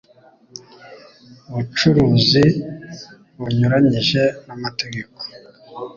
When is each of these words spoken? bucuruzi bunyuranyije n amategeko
bucuruzi 1.51 2.45
bunyuranyije 3.39 4.23
n 4.45 4.47
amategeko 4.55 5.19